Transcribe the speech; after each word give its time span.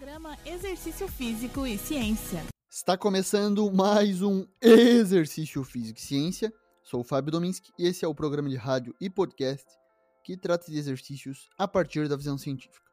Programa 0.00 0.34
Exercício 0.46 1.06
Físico 1.06 1.66
e 1.66 1.76
Ciência. 1.76 2.42
Está 2.70 2.96
começando 2.96 3.70
mais 3.70 4.22
um 4.22 4.46
Exercício 4.58 5.62
Físico 5.62 5.98
e 5.98 6.02
Ciência. 6.02 6.50
Sou 6.82 7.00
o 7.00 7.04
Fábio 7.04 7.30
Dominski 7.30 7.70
e 7.78 7.86
esse 7.86 8.02
é 8.02 8.08
o 8.08 8.14
programa 8.14 8.48
de 8.48 8.56
rádio 8.56 8.94
e 8.98 9.10
podcast 9.10 9.66
que 10.24 10.38
trata 10.38 10.70
de 10.72 10.78
exercícios 10.78 11.50
a 11.58 11.68
partir 11.68 12.08
da 12.08 12.16
visão 12.16 12.38
científica. 12.38 12.90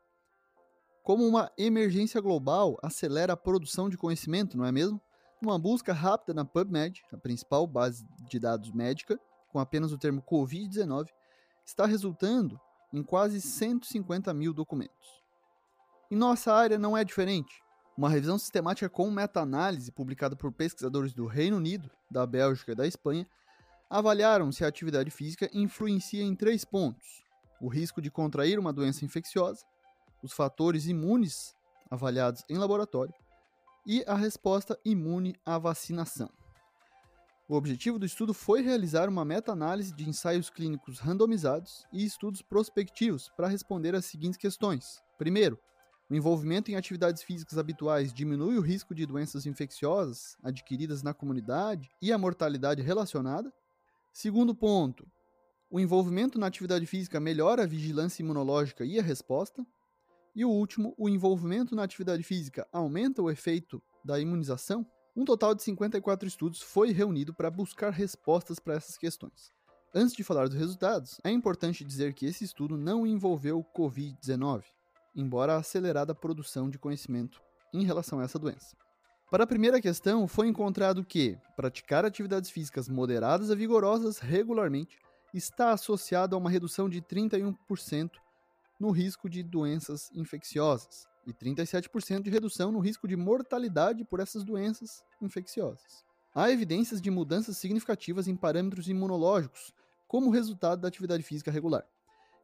Como 1.01 1.25
uma 1.25 1.49
emergência 1.57 2.19
global 2.19 2.77
acelera 2.83 3.31
a 3.31 3.37
produção 3.37 3.89
de 3.89 3.97
conhecimento, 3.97 4.57
não 4.57 4.65
é 4.65 4.71
mesmo? 4.73 5.01
Uma 5.41 5.57
busca 5.57 5.93
rápida 5.93 6.33
na 6.33 6.43
PubMed, 6.43 7.01
a 7.13 7.17
principal 7.17 7.65
base 7.65 8.05
de 8.27 8.37
dados 8.37 8.69
médica, 8.73 9.17
com 9.47 9.59
apenas 9.59 9.93
o 9.93 9.97
termo 9.97 10.21
Covid-19, 10.21 11.07
está 11.65 11.85
resultando 11.85 12.59
em 12.91 13.01
quase 13.01 13.39
150 13.39 14.33
mil 14.33 14.53
documentos. 14.53 15.16
Em 16.09 16.15
nossa 16.15 16.53
área 16.53 16.79
não 16.79 16.97
é 16.97 17.03
diferente. 17.03 17.61
Uma 17.97 18.09
revisão 18.09 18.37
sistemática 18.37 18.87
com 18.87 19.11
meta-análise 19.11 19.91
publicada 19.91 20.37
por 20.37 20.53
pesquisadores 20.53 21.13
do 21.13 21.25
Reino 21.25 21.57
Unido, 21.57 21.91
da 22.09 22.25
Bélgica 22.25 22.71
e 22.71 22.75
da 22.75 22.87
Espanha 22.87 23.27
avaliaram 23.89 24.49
se 24.51 24.63
a 24.63 24.69
atividade 24.69 25.11
física 25.11 25.49
influencia 25.53 26.23
em 26.23 26.33
três 26.33 26.63
pontos: 26.63 27.25
o 27.59 27.67
risco 27.67 28.01
de 28.01 28.09
contrair 28.09 28.57
uma 28.57 28.71
doença 28.71 29.03
infecciosa, 29.03 29.65
os 30.23 30.31
fatores 30.31 30.85
imunes 30.87 31.53
avaliados 31.89 32.41
em 32.49 32.57
laboratório 32.57 33.13
e 33.85 34.01
a 34.07 34.15
resposta 34.15 34.79
imune 34.85 35.35
à 35.45 35.57
vacinação. 35.57 36.29
O 37.49 37.55
objetivo 37.55 37.99
do 37.99 38.05
estudo 38.05 38.33
foi 38.33 38.61
realizar 38.61 39.09
uma 39.09 39.25
meta-análise 39.25 39.93
de 39.93 40.07
ensaios 40.07 40.49
clínicos 40.49 40.99
randomizados 40.99 41.85
e 41.91 42.05
estudos 42.05 42.41
prospectivos 42.41 43.29
para 43.35 43.47
responder 43.47 43.95
às 43.95 44.05
seguintes 44.05 44.37
questões. 44.37 45.01
Primeiro, 45.17 45.57
o 46.09 46.15
envolvimento 46.15 46.71
em 46.71 46.75
atividades 46.75 47.21
físicas 47.21 47.57
habituais 47.57 48.13
diminui 48.13 48.57
o 48.57 48.61
risco 48.61 48.95
de 48.95 49.05
doenças 49.05 49.45
infecciosas 49.45 50.37
adquiridas 50.41 51.03
na 51.03 51.13
comunidade 51.13 51.89
e 52.01 52.13
a 52.13 52.17
mortalidade 52.17 52.81
relacionada. 52.81 53.51
Segundo 54.13 54.55
ponto, 54.55 55.05
o 55.69 55.81
envolvimento 55.81 56.39
na 56.39 56.47
atividade 56.47 56.85
física 56.85 57.19
melhora 57.19 57.63
a 57.63 57.67
vigilância 57.67 58.23
imunológica 58.23 58.85
e 58.85 58.97
a 58.97 59.03
resposta. 59.03 59.67
E 60.33 60.45
o 60.45 60.49
último, 60.49 60.95
o 60.97 61.09
envolvimento 61.09 61.75
na 61.75 61.83
atividade 61.83 62.23
física 62.23 62.65
aumenta 62.71 63.21
o 63.21 63.29
efeito 63.29 63.83
da 64.01 64.17
imunização. 64.17 64.87
Um 65.13 65.25
total 65.25 65.53
de 65.53 65.61
54 65.63 66.25
estudos 66.25 66.61
foi 66.61 66.93
reunido 66.93 67.33
para 67.33 67.51
buscar 67.51 67.89
respostas 67.89 68.59
para 68.59 68.75
essas 68.75 68.97
questões. 68.97 69.51
Antes 69.93 70.15
de 70.15 70.23
falar 70.23 70.47
dos 70.47 70.57
resultados, 70.57 71.19
é 71.21 71.31
importante 71.31 71.83
dizer 71.83 72.13
que 72.13 72.25
esse 72.25 72.45
estudo 72.45 72.77
não 72.77 73.05
envolveu 73.05 73.61
Covid-19 73.75 74.76
embora 75.17 75.55
a 75.55 75.57
acelerada 75.57 76.15
produção 76.15 76.69
de 76.69 76.77
conhecimento 76.77 77.41
em 77.73 77.83
relação 77.83 78.19
a 78.19 78.23
essa 78.23 78.39
doença. 78.39 78.77
Para 79.29 79.43
a 79.43 79.47
primeira 79.47 79.81
questão, 79.81 80.25
foi 80.25 80.47
encontrado 80.47 81.03
que 81.03 81.37
praticar 81.55 82.05
atividades 82.05 82.49
físicas 82.49 82.87
moderadas 82.87 83.51
a 83.51 83.55
vigorosas 83.55 84.19
regularmente 84.19 84.97
está 85.33 85.71
associado 85.71 86.35
a 86.35 86.39
uma 86.39 86.49
redução 86.49 86.87
de 86.87 87.01
31% 87.01 88.11
no 88.79 88.91
risco 88.91 89.29
de 89.29 89.43
doenças 89.43 90.09
infecciosas 90.13 91.07
e 91.25 91.33
37% 91.33 92.21
de 92.21 92.29
redução 92.29 92.71
no 92.71 92.79
risco 92.79 93.05
de 93.05 93.17
mortalidade 93.17 94.05
por 94.05 94.21
essas 94.21 94.45
doenças 94.45 95.03
infecciosas. 95.21 96.05
Há 96.33 96.49
evidências 96.49 97.01
de 97.01 97.11
mudanças 97.11 97.57
significativas 97.57 98.27
em 98.27 98.35
parâmetros 98.35 98.87
imunológicos 98.87 99.73
como 100.07 100.29
resultado 100.29 100.81
da 100.81 100.87
atividade 100.87 101.23
física 101.23 101.51
regular. 101.51 101.83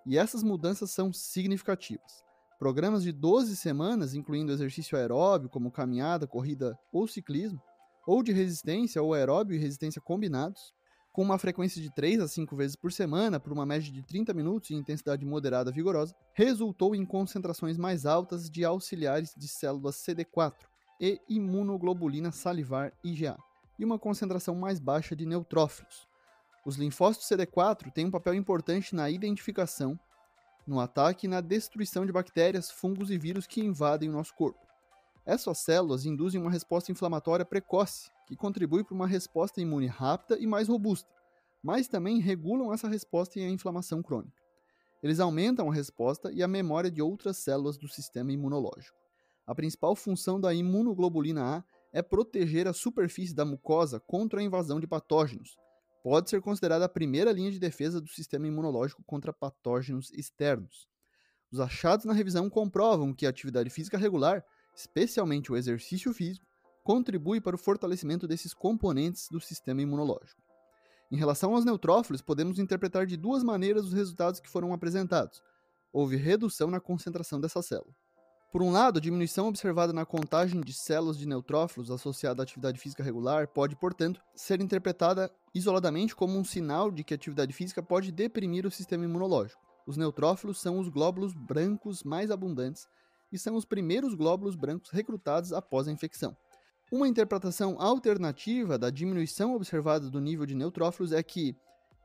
E 0.06 0.18
essas 0.18 0.44
mudanças 0.44 0.92
são 0.92 1.14
significativas. 1.14 2.24
Programas 2.64 3.04
de 3.04 3.12
12 3.12 3.58
semanas, 3.58 4.14
incluindo 4.14 4.54
exercício 4.54 4.98
aeróbio, 4.98 5.50
como 5.50 5.70
caminhada, 5.70 6.26
corrida 6.26 6.80
ou 6.94 7.06
ciclismo, 7.06 7.62
ou 8.08 8.24
de 8.24 8.32
resistência 8.32 9.04
ou 9.04 9.14
aeróbio 9.14 9.54
e 9.54 9.60
resistência 9.60 10.02
combinados, 10.02 10.74
com 11.12 11.22
uma 11.24 11.38
frequência 11.38 11.82
de 11.82 11.94
3 11.94 12.22
a 12.22 12.28
5 12.30 12.56
vezes 12.56 12.78
por 12.78 12.90
semana, 12.94 13.38
por 13.38 13.52
uma 13.52 13.66
média 13.66 13.92
de 13.92 14.02
30 14.02 14.34
minutos 14.34 14.70
e 14.70 14.76
intensidade 14.76 15.26
moderada 15.26 15.74
vigorosa, 15.74 16.16
resultou 16.34 16.96
em 16.96 17.06
concentrações 17.06 17.78
mais 17.78 18.06
altas 18.06 18.50
de 18.50 18.64
auxiliares 18.64 19.36
de 19.36 19.50
células 19.50 19.98
CD4 19.98 20.54
e 21.02 21.20
imunoglobulina 21.28 22.32
salivar 22.32 22.94
IgA, 23.04 23.38
e 23.78 23.84
uma 23.84 24.00
concentração 24.00 24.56
mais 24.56 24.80
baixa 24.80 25.18
de 25.18 25.26
neutrófilos. 25.26 26.08
Os 26.66 26.78
linfócitos 26.78 27.28
CD4 27.28 27.92
têm 27.92 28.06
um 28.06 28.12
papel 28.12 28.36
importante 28.36 28.96
na 28.96 29.10
identificação 29.10 30.00
no 30.66 30.80
ataque 30.80 31.28
e 31.28 31.30
na 31.30 31.42
destruição 31.42 32.06
de 32.06 32.12
bactérias, 32.12 32.72
fungos 32.72 33.10
e 33.12 33.18
vírus 33.18 33.46
que 33.46 33.62
invadem 33.62 34.10
o 34.10 34.14
nosso 34.14 34.34
corpo. 34.36 34.60
Essas 35.26 35.60
células 35.60 36.06
induzem 36.06 36.42
uma 36.42 36.52
resposta 36.52 36.92
inflamatória 36.92 37.46
precoce, 37.46 38.10
que 38.28 38.36
contribui 38.36 38.84
para 38.84 38.96
uma 38.96 39.08
resposta 39.08 39.62
imune 39.62 39.88
rápida 39.88 40.38
e 40.40 40.48
mais 40.48 40.68
robusta, 40.68 41.10
mas 41.62 41.88
também 41.88 42.20
regulam 42.20 42.74
essa 42.74 42.88
resposta 42.88 43.40
em 43.40 43.46
a 43.46 43.50
inflamação 43.50 44.02
crônica. 44.02 44.42
Eles 45.02 45.20
aumentam 45.20 45.70
a 45.70 45.74
resposta 45.74 46.32
e 46.32 46.42
a 46.42 46.48
memória 46.48 46.90
de 46.90 47.02
outras 47.02 47.38
células 47.38 47.78
do 47.78 47.88
sistema 47.88 48.32
imunológico. 48.32 48.98
A 49.46 49.54
principal 49.54 49.96
função 49.96 50.40
da 50.40 50.54
imunoglobulina 50.54 51.58
A 51.58 51.64
é 51.92 52.02
proteger 52.02 52.68
a 52.68 52.74
superfície 52.74 53.36
da 53.36 53.46
mucosa 53.46 54.00
contra 54.00 54.40
a 54.40 54.44
invasão 54.44 54.80
de 54.80 54.88
patógenos, 54.88 55.58
pode 56.04 56.30
ser 56.30 56.42
considerada 56.42 56.84
a 56.84 56.90
primeira 56.90 57.32
linha 57.32 57.50
de 57.50 57.58
defesa 57.58 58.02
do 58.02 58.10
sistema 58.10 58.46
imunológico 58.46 59.02
contra 59.06 59.32
patógenos 59.32 60.12
externos. 60.12 60.86
Os 61.50 61.62
achados 61.62 62.06
na 62.06 62.12
revisão 62.12 62.50
comprovam 62.50 63.14
que 63.14 63.26
a 63.26 63.30
atividade 63.30 63.70
física 63.70 63.98
regular, 63.98 64.44
especialmente 64.76 65.50
o 65.50 65.56
exercício 65.56 66.14
físico, 66.14 66.46
contribui 66.84 67.40
para 67.40 67.56
o 67.56 67.60
fortalecimento 67.60 68.28
desses 68.28 68.54
componentes 68.54 69.30
do 69.30 69.40
sistema 69.40 69.82
imunológico. 69.82 70.44
Em 71.10 71.16
relação 71.16 71.56
aos 71.56 71.64
neutrófilos, 71.64 72.22
podemos 72.22 72.60
interpretar 72.60 73.06
de 73.06 73.16
duas 73.16 73.42
maneiras 73.42 73.86
os 73.86 73.94
resultados 73.94 74.42
que 74.42 74.50
foram 74.50 74.74
apresentados. 74.74 75.42
Houve 75.94 76.18
redução 76.18 76.70
na 76.70 76.82
concentração 76.82 77.40
dessa 77.40 77.62
célula. 77.62 77.96
Por 78.54 78.62
um 78.62 78.72
lado, 78.72 79.00
a 79.00 79.02
diminuição 79.02 79.48
observada 79.48 79.92
na 79.92 80.06
contagem 80.06 80.62
de 80.62 80.74
células 80.74 81.18
de 81.18 81.28
neutrófilos 81.28 81.90
associada 81.90 82.40
à 82.40 82.44
atividade 82.44 82.80
física 82.80 83.02
regular 83.02 83.48
pode, 83.48 83.76
portanto, 83.76 84.22
ser 84.36 84.62
interpretada 84.62 85.32
isoladamente 85.56 86.16
como 86.16 86.38
um 86.38 86.44
sinal 86.44 86.92
de 86.92 87.04
que 87.04 87.16
a 87.16 87.18
atividade 87.18 87.52
física 87.52 87.82
pode 87.82 88.12
deprimir 88.12 88.68
o 88.68 88.70
sistema 88.70 89.06
imunológico. 89.06 89.60
Os 89.88 89.98
neutrófilos 89.98 90.62
são 90.62 90.78
os 90.78 90.88
glóbulos 90.88 91.34
brancos 91.34 92.04
mais 92.04 92.30
abundantes 92.30 92.88
e 93.32 93.40
são 93.40 93.56
os 93.56 93.66
primeiros 93.66 94.14
glóbulos 94.14 94.56
brancos 94.56 94.92
recrutados 94.92 95.52
após 95.52 95.88
a 95.88 95.92
infecção. 95.92 96.38
Uma 96.92 97.08
interpretação 97.08 97.82
alternativa 97.82 98.78
da 98.78 98.92
diminuição 98.92 99.56
observada 99.56 100.12
do 100.12 100.22
nível 100.22 100.46
de 100.46 100.54
neutrófilos 100.54 101.12
é 101.12 101.24
que 101.24 101.56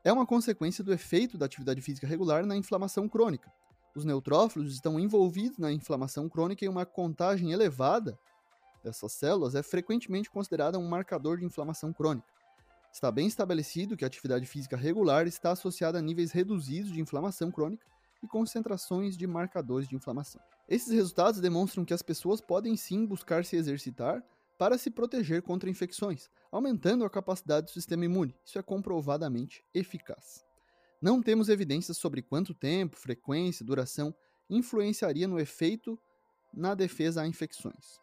é 0.02 0.10
uma 0.10 0.24
consequência 0.24 0.82
do 0.82 0.94
efeito 0.94 1.36
da 1.36 1.44
atividade 1.44 1.82
física 1.82 2.06
regular 2.06 2.46
na 2.46 2.56
inflamação 2.56 3.06
crônica 3.06 3.52
os 3.98 4.04
neutrófilos 4.04 4.72
estão 4.72 4.98
envolvidos 4.98 5.58
na 5.58 5.72
inflamação 5.72 6.28
crônica 6.28 6.64
e 6.64 6.68
uma 6.68 6.86
contagem 6.86 7.52
elevada 7.52 8.18
dessas 8.82 9.12
células 9.12 9.54
é 9.54 9.62
frequentemente 9.62 10.30
considerada 10.30 10.78
um 10.78 10.88
marcador 10.88 11.38
de 11.38 11.44
inflamação 11.44 11.92
crônica. 11.92 12.26
Está 12.92 13.10
bem 13.10 13.26
estabelecido 13.26 13.96
que 13.96 14.04
a 14.04 14.06
atividade 14.06 14.46
física 14.46 14.76
regular 14.76 15.26
está 15.26 15.50
associada 15.50 15.98
a 15.98 16.02
níveis 16.02 16.30
reduzidos 16.30 16.92
de 16.92 17.00
inflamação 17.00 17.50
crônica 17.50 17.84
e 18.22 18.26
concentrações 18.26 19.16
de 19.16 19.26
marcadores 19.26 19.88
de 19.88 19.96
inflamação. 19.96 20.40
Esses 20.68 20.92
resultados 20.92 21.40
demonstram 21.40 21.84
que 21.84 21.94
as 21.94 22.02
pessoas 22.02 22.40
podem 22.40 22.76
sim 22.76 23.04
buscar 23.04 23.44
se 23.44 23.56
exercitar 23.56 24.22
para 24.56 24.78
se 24.78 24.90
proteger 24.90 25.42
contra 25.42 25.68
infecções, 25.68 26.30
aumentando 26.50 27.04
a 27.04 27.10
capacidade 27.10 27.66
do 27.66 27.72
sistema 27.72 28.04
imune. 28.04 28.34
Isso 28.44 28.58
é 28.58 28.62
comprovadamente 28.62 29.64
eficaz. 29.74 30.47
Não 31.00 31.22
temos 31.22 31.48
evidências 31.48 31.96
sobre 31.96 32.22
quanto 32.22 32.52
tempo, 32.52 32.96
frequência, 32.96 33.64
duração 33.64 34.14
influenciaria 34.50 35.28
no 35.28 35.38
efeito 35.38 35.98
na 36.52 36.74
defesa 36.74 37.22
a 37.22 37.26
infecções. 37.26 38.00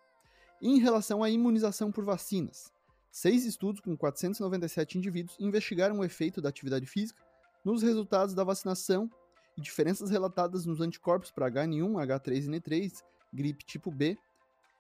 em 0.62 0.80
relação 0.80 1.22
à 1.22 1.30
imunização 1.30 1.92
por 1.92 2.06
vacinas, 2.06 2.72
seis 3.12 3.46
estudos 3.46 3.82
com 3.82 3.96
497 3.96 4.98
indivíduos 4.98 5.38
investigaram 5.40 6.00
o 6.00 6.04
efeito 6.04 6.42
da 6.42 6.48
atividade 6.50 6.86
física 6.86 7.22
nos 7.64 7.84
resultados 7.84 8.34
da 8.34 8.44
vacinação 8.44 9.12
e 9.58 9.62
diferenças 9.62 10.10
relatadas 10.10 10.66
nos 10.66 10.80
anticorpos 10.80 11.30
para 11.30 11.52
H1, 11.52 11.92
H3N3, 12.08 13.04
gripe 13.34 13.66
tipo 13.66 13.92
B, 13.92 14.18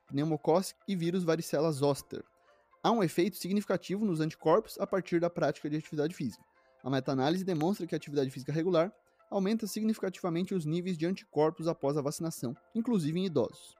pneumocócica 0.07 0.79
e 0.87 0.95
vírus 0.95 1.23
varicela 1.23 1.71
zoster. 1.71 2.23
Há 2.81 2.91
um 2.91 3.03
efeito 3.03 3.35
significativo 3.35 4.05
nos 4.05 4.21
anticorpos 4.21 4.79
a 4.79 4.87
partir 4.87 5.19
da 5.19 5.29
prática 5.29 5.69
de 5.69 5.75
atividade 5.75 6.15
física. 6.15 6.43
A 6.85 6.89
meta-análise 6.91 7.43
demonstra 7.43 7.87
que 7.87 7.95
a 7.95 7.97
atividade 7.97 8.29
física 8.29 8.51
regular 8.51 8.93
aumenta 9.31 9.65
significativamente 9.65 10.53
os 10.53 10.65
níveis 10.65 10.95
de 10.95 11.07
anticorpos 11.07 11.67
após 11.67 11.97
a 11.97 12.01
vacinação, 12.01 12.55
inclusive 12.75 13.19
em 13.19 13.25
idosos. 13.25 13.75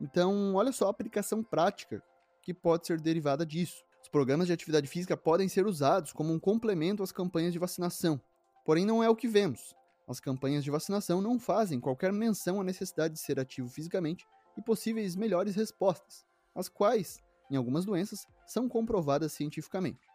Então, 0.00 0.56
olha 0.56 0.72
só 0.72 0.88
a 0.88 0.90
aplicação 0.90 1.40
prática 1.40 2.02
que 2.42 2.52
pode 2.52 2.84
ser 2.84 3.00
derivada 3.00 3.46
disso. 3.46 3.84
Os 4.02 4.08
programas 4.08 4.48
de 4.48 4.52
atividade 4.52 4.88
física 4.88 5.16
podem 5.16 5.48
ser 5.48 5.66
usados 5.66 6.12
como 6.12 6.32
um 6.32 6.40
complemento 6.40 7.04
às 7.04 7.12
campanhas 7.12 7.52
de 7.52 7.60
vacinação, 7.60 8.20
porém 8.66 8.84
não 8.84 9.04
é 9.04 9.08
o 9.08 9.14
que 9.14 9.28
vemos. 9.28 9.76
As 10.08 10.18
campanhas 10.18 10.64
de 10.64 10.70
vacinação 10.72 11.22
não 11.22 11.38
fazem 11.38 11.78
qualquer 11.78 12.12
menção 12.12 12.60
à 12.60 12.64
necessidade 12.64 13.14
de 13.14 13.20
ser 13.20 13.38
ativo 13.38 13.68
fisicamente 13.68 14.26
e 14.58 14.62
possíveis 14.62 15.14
melhores 15.14 15.54
respostas, 15.54 16.26
as 16.56 16.68
quais, 16.68 17.20
em 17.48 17.54
algumas 17.54 17.84
doenças, 17.84 18.26
são 18.44 18.68
comprovadas 18.68 19.32
cientificamente. 19.32 20.11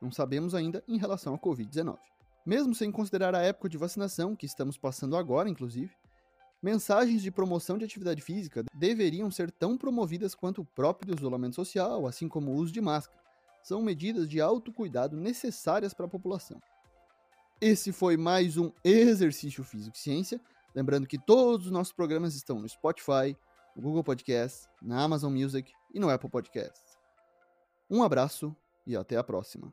Não 0.00 0.12
sabemos 0.12 0.54
ainda 0.54 0.82
em 0.86 0.96
relação 0.96 1.34
à 1.34 1.38
Covid-19. 1.38 1.98
Mesmo 2.46 2.74
sem 2.74 2.90
considerar 2.90 3.34
a 3.34 3.42
época 3.42 3.68
de 3.68 3.76
vacinação 3.76 4.34
que 4.34 4.46
estamos 4.46 4.78
passando 4.78 5.16
agora, 5.16 5.48
inclusive, 5.48 5.90
mensagens 6.62 7.22
de 7.22 7.30
promoção 7.30 7.76
de 7.76 7.84
atividade 7.84 8.22
física 8.22 8.64
deveriam 8.74 9.30
ser 9.30 9.50
tão 9.50 9.76
promovidas 9.76 10.34
quanto 10.34 10.62
o 10.62 10.64
próprio 10.64 11.14
isolamento 11.14 11.56
social, 11.56 12.06
assim 12.06 12.28
como 12.28 12.50
o 12.50 12.54
uso 12.54 12.72
de 12.72 12.80
máscara. 12.80 13.20
São 13.62 13.82
medidas 13.82 14.28
de 14.28 14.40
autocuidado 14.40 15.16
necessárias 15.16 15.92
para 15.92 16.06
a 16.06 16.08
população. 16.08 16.60
Esse 17.60 17.92
foi 17.92 18.16
mais 18.16 18.56
um 18.56 18.70
Exercício 18.84 19.64
Físico 19.64 19.96
e 19.96 20.00
Ciência. 20.00 20.40
Lembrando 20.74 21.08
que 21.08 21.18
todos 21.18 21.66
os 21.66 21.72
nossos 21.72 21.92
programas 21.92 22.34
estão 22.36 22.60
no 22.60 22.68
Spotify, 22.68 23.36
no 23.74 23.82
Google 23.82 24.04
Podcasts, 24.04 24.68
na 24.80 25.02
Amazon 25.02 25.32
Music 25.32 25.72
e 25.92 25.98
no 25.98 26.08
Apple 26.08 26.30
Podcasts. 26.30 26.96
Um 27.90 28.02
abraço 28.02 28.54
e 28.86 28.96
até 28.96 29.16
a 29.16 29.24
próxima. 29.24 29.72